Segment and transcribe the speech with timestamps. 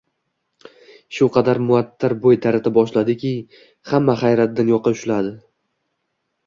[1.17, 3.35] Shu qadar muattar bo’y tarata boshladiki,
[3.93, 5.41] hamma hayratdan yoqa ushladi!...